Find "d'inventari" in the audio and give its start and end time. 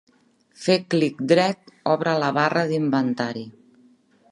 2.73-3.49